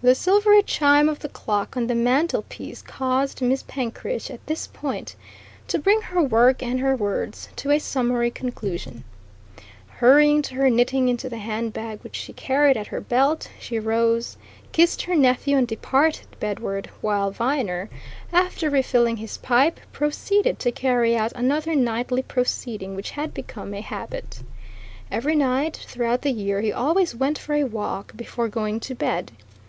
The 0.00 0.14
silvery 0.14 0.62
chime 0.62 1.08
of 1.08 1.18
the 1.18 1.28
clock 1.28 1.76
on 1.76 1.88
the 1.88 1.94
mantelpiece 1.96 2.82
caused 2.82 3.42
Miss 3.42 3.64
Penkridge, 3.64 4.30
at 4.30 4.46
this 4.46 4.68
point, 4.68 5.16
to 5.66 5.76
bring 5.80 6.02
her 6.02 6.22
work 6.22 6.62
and 6.62 6.78
her 6.78 6.94
words 6.94 7.48
to 7.56 7.72
a 7.72 7.80
summary 7.80 8.30
conclusion. 8.30 9.02
Hurrying 9.88 10.44
her 10.52 10.70
knitting 10.70 11.08
into 11.08 11.28
the 11.28 11.38
hand 11.38 11.72
bag 11.72 11.98
which 12.04 12.14
she 12.14 12.32
carried 12.32 12.76
at 12.76 12.86
her 12.86 13.00
belt, 13.00 13.50
she 13.58 13.76
rose, 13.80 14.36
kissed 14.70 15.02
her 15.02 15.16
nephew 15.16 15.56
and 15.56 15.66
departed 15.66 16.28
bedward; 16.38 16.88
while 17.00 17.32
Viner, 17.32 17.90
after 18.32 18.70
refilling 18.70 19.16
his 19.16 19.36
pipe, 19.38 19.80
proceeded 19.92 20.60
to 20.60 20.70
carry 20.70 21.16
out 21.16 21.32
another 21.32 21.74
nightly 21.74 22.22
proceeding 22.22 22.94
which 22.94 23.10
had 23.10 23.34
become 23.34 23.74
a 23.74 23.80
habit. 23.80 24.44
Every 25.10 25.34
night, 25.34 25.76
throughout 25.88 26.22
the 26.22 26.30
year, 26.30 26.60
he 26.60 26.72
always 26.72 27.16
went 27.16 27.36
for 27.36 27.54
a 27.54 27.64
walk 27.64 28.16
before 28.16 28.46
going 28.46 28.78
to 28.78 28.94
bed. 28.94 29.32